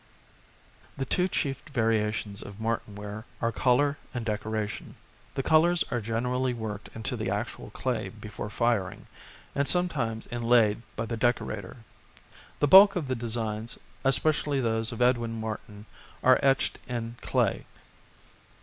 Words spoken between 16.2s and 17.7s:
are etched in clay.